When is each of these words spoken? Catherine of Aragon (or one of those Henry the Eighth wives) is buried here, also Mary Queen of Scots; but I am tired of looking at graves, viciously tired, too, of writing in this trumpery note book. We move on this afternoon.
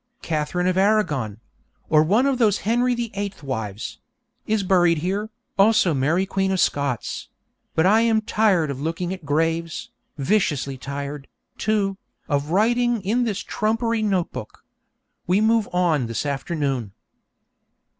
Catherine 0.23 0.65
of 0.65 0.77
Aragon 0.79 1.39
(or 1.87 2.01
one 2.03 2.25
of 2.25 2.39
those 2.39 2.61
Henry 2.65 2.95
the 2.95 3.11
Eighth 3.13 3.43
wives) 3.43 3.99
is 4.47 4.63
buried 4.63 4.97
here, 4.97 5.29
also 5.59 5.93
Mary 5.93 6.25
Queen 6.25 6.49
of 6.51 6.59
Scots; 6.59 7.29
but 7.75 7.85
I 7.85 8.01
am 8.01 8.19
tired 8.21 8.71
of 8.71 8.81
looking 8.81 9.13
at 9.13 9.25
graves, 9.27 9.91
viciously 10.17 10.75
tired, 10.75 11.27
too, 11.59 11.97
of 12.27 12.49
writing 12.49 13.03
in 13.03 13.25
this 13.25 13.43
trumpery 13.43 14.01
note 14.01 14.31
book. 14.31 14.65
We 15.27 15.39
move 15.39 15.69
on 15.71 16.07
this 16.07 16.25
afternoon. 16.25 16.93